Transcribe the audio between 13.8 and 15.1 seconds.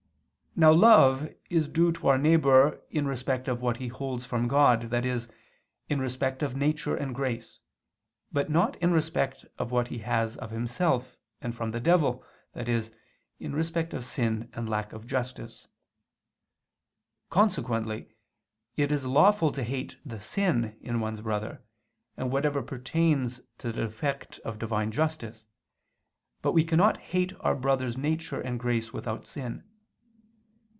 of sin and lack of